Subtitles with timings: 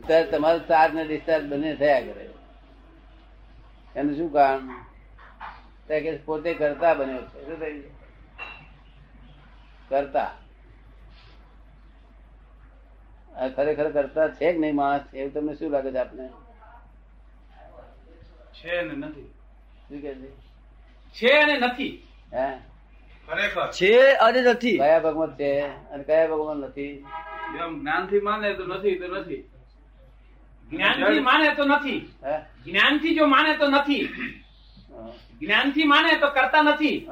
[0.00, 2.30] ત્યારે તમારો ચાર્જ ને ડિસ્ચાર્જ બંને થયા કરે.
[3.96, 4.68] એનું શું કારણ?
[5.88, 7.46] કે પોતે કરતા બન્યો છે.
[7.46, 7.84] શું થયું?
[9.88, 10.34] કરતા.
[13.56, 15.14] ખરેખર કરતા છે કે નહીં માણસ?
[15.14, 16.28] એવું તમને શું લાગે છે આપને?
[18.54, 19.22] છે ને નથી.
[19.88, 20.30] શું કે છે?
[21.10, 22.06] છે ને નથી.
[22.32, 22.58] હે?
[23.26, 23.70] ખરેખર.
[23.70, 24.78] છે અને નથી.
[24.78, 27.04] કયા ભગવાન છે અને કયા ભગવાન નથી?
[27.80, 29.51] જ્ઞાનથી માને તો નથી તો નથી.
[30.72, 32.00] જ્ઞાનથી માને તો નથી.
[32.66, 34.08] જ્ઞાનથી જો માને તો નથી.
[35.40, 37.06] જ્ઞાનથી માને તો કરતા નથી.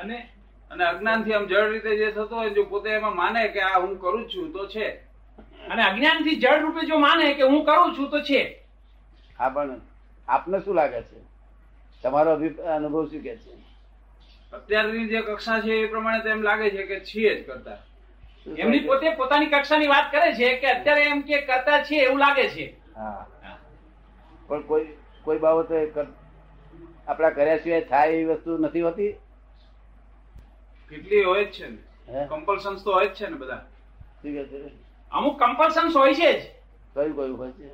[0.00, 0.28] અને
[0.70, 3.98] અને અજ્ઞાનથી આમ જળ રીતે જે થતો હોય જો પોતે એમાં માને કે આ હું
[4.00, 4.86] કરું જ છું તો છે.
[5.70, 8.42] અને અજ્ઞાનથી જળ રૂપે જો માને કે હું કરું છું તો છે.
[9.38, 9.80] હા પણ
[10.28, 11.18] આપને શું લાગે છે?
[12.02, 13.52] તમારો અભિપ્રાય અનુભવ શું કે છે?
[14.52, 17.78] અત્યારની જે કક્ષા છે એ પ્રમાણે તો એમ લાગે છે કે છીએ જ કરતા.
[18.58, 22.48] એમની પોતે પોતાની કક્ષાની વાત કરે છે કે અત્યારે એમ કે કરતા છે એવું લાગે
[22.48, 22.81] છે.
[22.96, 23.26] હા.
[24.48, 24.86] પણ કોઈ
[25.24, 25.76] કોઈ બાબતે
[27.06, 29.10] આપણા કર્યા સિવાય થાય એવી વસ્તુ નથી હોતી?
[30.90, 31.78] કેટલી હોય જ છે ને.
[32.08, 32.26] હે?
[32.84, 33.62] તો હોય જ છે ને બધા.
[34.22, 34.72] ઠીક છે?
[35.12, 36.42] અમુક કમ્પલ્સન્સ હોય છે જ.
[36.94, 37.68] કયું કયું હોય છે?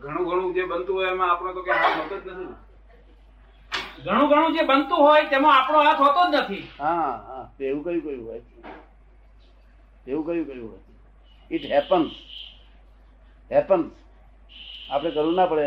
[0.00, 2.54] ઘણું ઘણું જે બનતું હોય એમાં આપણો તો કઈ હાથ હોતો જ નથી
[4.04, 6.64] ઘણું ઘણું જે બનતું હોય તેમાં આપણો હાથ હોતો જ નથી.
[6.78, 7.44] હા હા.
[7.60, 8.42] એવું કયું કયું હોય
[10.06, 10.89] એવું કયું કયું હોય
[11.50, 12.12] ઇટ હેપન્સ
[13.50, 13.92] હેપન્સ
[14.90, 15.66] આપણે કરવું ના પડે.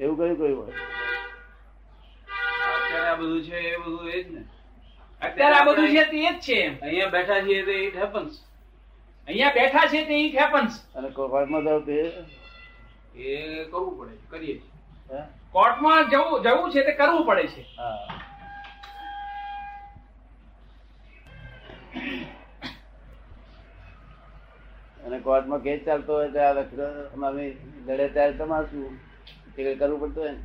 [0.00, 0.74] એવું કયું કયું હોય?
[2.76, 4.42] અત્યારે આ બધું છે એ બધું એ જ ને.
[5.22, 8.34] અત્યારે આ બધું છે તે એ જ છે અહીંયા બેઠા છીએ તો ઇટ હેપન્સ
[9.28, 11.98] અહીંયા બેઠા છે તે ઇટ હેપન્સ અને કોર્ટમાં જાવ તે?
[13.14, 14.56] એ કરવું પડે કરીએ
[15.10, 15.20] હે?
[15.52, 17.62] કોર્ટમાં જવું જવું છે તે કરવું પડે છે.
[17.76, 17.96] હા.
[25.12, 26.82] અને કોર્ટમાં કેસ ચાલતો હોય તો આ વખતે
[27.24, 28.98] અમે લડે ત્યારે તમારશું
[29.56, 30.38] તે કરવું પડતું હોય ને.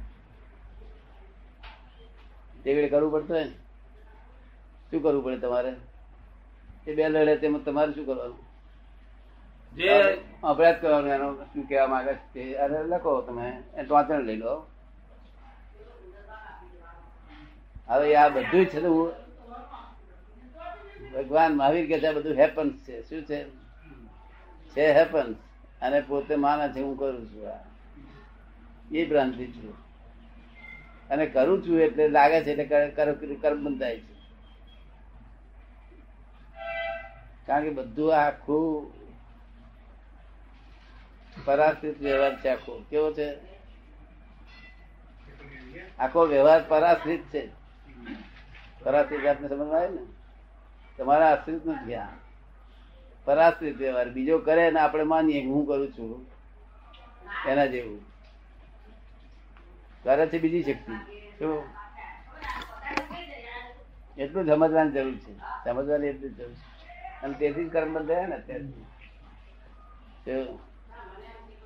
[2.63, 3.51] તે કરવું પડતું હોય ને.
[4.91, 5.75] શું કરવું પડે તમારે?
[6.87, 8.37] એ બે લડે તેમાં તમારે શું કરવાનું?
[9.75, 12.55] જે અભ્યાસ કરવાનો એનો શું કહેવા માંગે છે તે?
[12.55, 13.63] અને લખો તમે.
[13.77, 14.65] એ વાંચન લઈ લો.
[17.87, 18.81] હવે આ બધું છે
[21.13, 23.09] ભગવાન મહાવીર કે છે બધું હેપન્સ છે.
[23.09, 23.66] શું છે?
[24.77, 25.35] છે હેપન્સ.
[25.81, 27.59] અને પોતે માને છે હું કરું છું આ.
[28.91, 29.73] એ ભ્રાંતિ છું.
[31.09, 34.17] અને કરું છું એટલે લાગે છે એટલે કર- કર- કર્મ બંધાય છે.
[37.47, 38.91] કારણ કે બધું આખું
[41.45, 42.83] પરાશ્રિત વ્યવહાર છે આખો.
[42.89, 43.35] કેવો છે?
[45.99, 47.49] આખો વ્યવહાર પરાશ્રિત છે.
[48.83, 50.05] પરાશ્રિત આપને સમજમાં આવે ને?
[50.97, 52.07] તમારા આશ્રિત નથી આ.
[53.27, 56.25] પરાશ્રિત વ્યવહાર બીજો કરે ને આપણે માનીએ કે હું કરું છું.
[57.47, 57.99] એના જેવું.
[60.03, 60.93] કરે છે બીજી શક્તિ.
[61.39, 61.63] શું
[64.17, 65.37] એટલું સમજવાની જરૂર છે.
[65.37, 67.21] સમજવાની એટલી જરૂર છે.
[67.21, 68.85] અને તેથી જ કર્મ થયા ને અત્યારથી.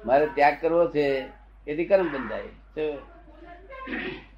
[0.06, 1.26] મારે ત્યાગ કરવો છે
[1.68, 2.98] એથી કર્મ બંધાય તો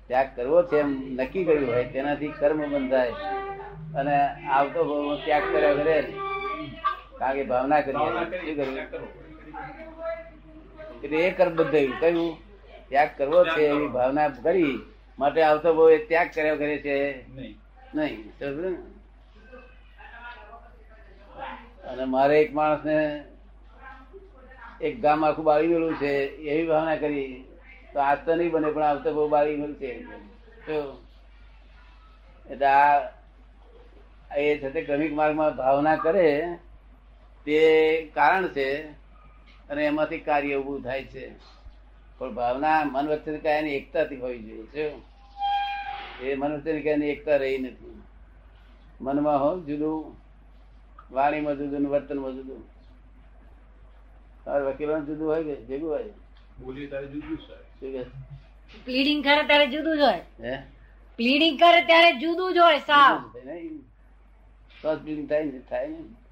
[0.08, 3.12] ત્યાગ કરવો છે એમ નક્કી કર્યું હોય તેનાથી કર્મ બંધાય
[3.96, 4.18] અને
[4.48, 6.14] આવતો ભાવમાં ત્યાગ કર્યા કરે
[7.24, 8.08] કારણ કે ભાવના કરી
[11.04, 12.38] એટલે એ કર્મ બંધાયું કયું
[12.90, 14.80] ત્યાગ કરવો છે એવી ભાવના કરી.
[15.20, 16.96] માટે આવતો બહુ એ ત્યાગ કર્યો કરે છે.
[17.96, 18.32] નહીં?
[21.88, 23.24] અને મારે એક માણસને
[24.82, 26.14] એક ગામ આખું બાળી ગયેલું છે
[26.52, 27.46] એવી ભાવના કરી.
[27.94, 29.92] તો આજ તો નહીં બને પણ આવતો બહુ બાળી ગયેલું છે.
[32.50, 33.10] એટલે આ
[34.38, 36.30] એ છે ક્રમિક માર્ગમાં ભાવના કરે.
[37.46, 38.84] તે કારણ છે
[39.70, 41.32] અને એમાંથી કાર્ય ઊભું થાય છે.
[42.18, 44.92] પણ ભાવના મન વચ્ચે કાયની એકતાથી હોવી જોઈએ
[46.22, 48.02] એ મન વચ્ચે કાયની એકતા રહી નથી.
[49.02, 50.16] મનમાં હો જુદું
[51.12, 52.70] વાણીમાં જુદું ને વર્તનમાં જુદું.
[54.46, 56.04] તારે વકીલો જુદું હોય કે ભેગું હોય?
[56.60, 58.04] બોલી તારે જુદું છે શું કે?
[58.86, 60.22] પ્લીડિંગ કરે ત્યારે જુદું જ હોય.
[60.40, 60.64] હે?
[61.18, 63.32] પ્લીડિંગ કરે ત્યારે જુદું જ હોય સાવ.
[64.96, 66.23] જ જ થાય ને થાય ને.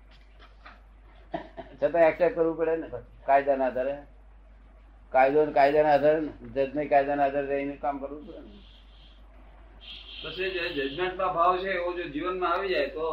[1.80, 2.88] છતાં એક્સેપ્ટ કરવું પડે ને
[3.28, 3.96] કાયદાના આધારે.
[5.14, 8.60] કાયદો કાયદાના આધારે ને જજને કાયદાના આધારે રહીને કામ કરવું પડે ને.
[10.24, 13.06] પછી જે જજમેન્ટમાં ભાવ છે એવો જો જીવનમાં આવી જાય તો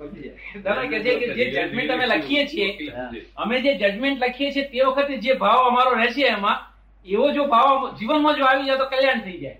[0.00, 0.62] સમજી જાય.
[0.64, 3.10] દાદા કે છે કે જે જજમેન્ટ અમે લખીએ છીએ હા.
[3.36, 6.58] અમે જે જજમેન્ટ લખીએ છીએ તે વખતે જે ભાવ અમારો રહેશે એમાં
[7.06, 9.58] એવો જો ભાવ જીવનમાં જો આવી જાય તો કલ્યાણ થઈ જાય.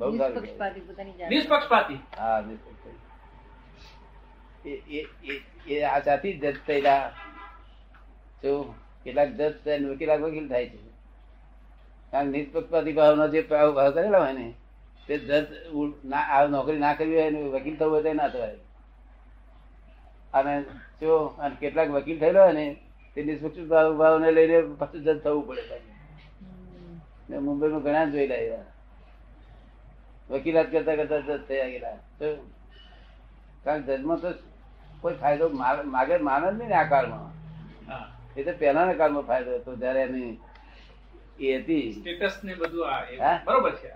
[0.00, 1.98] નિષ્પક્ષપાતી પોતાની નિષ્પક્ષપાતી.
[2.18, 2.94] હા નિશ્ચિત.
[4.66, 7.10] એ આ જાતિ જજ થયેલા.
[8.42, 8.74] જો
[9.04, 10.82] કેટલાક જજ થાય કેટલાક વકીલ થાય છે.
[12.10, 14.54] કારણ નિષ્પક્ષપાતી ભાવનો જે ભાવ કરેલા હોય ને,
[15.06, 15.46] તે જજ
[16.12, 18.56] આ નોકરી ના કરવી હોય ને, વકીલ થવું હોય તો ના થવાય.
[20.34, 20.62] અને
[21.00, 22.76] જો, અને કેટલાક વકીલ થયેલો હોય ને,
[23.14, 27.44] તે નિષ્પક્ષ ભાવ, ભાવને લઈને પાછું જજ થવું પડે પાછું.
[27.44, 28.62] મુંબઈમાં ઘણા જોયેલા એવા.
[30.30, 31.96] વકીલાત કરતા કરતા જજ થયા ગયેલા.
[33.64, 34.32] કારણ જજમાં તો
[35.04, 35.48] કોઈ ફાયદો
[35.84, 37.24] માગે માને જ નહીં ને આ કાળમાં.
[37.90, 38.08] હા.
[38.36, 40.38] એ તો પહેલાના કાળમાં ફાયદો હતો જયારે એની
[41.40, 41.92] એ હતી.
[41.92, 42.86] સ્ટેટસ ને બધું?
[43.44, 43.88] બરોબર છે.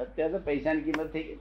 [0.00, 1.36] અત્યારે તો પૈસાની કિંમત થઈ ગઈ.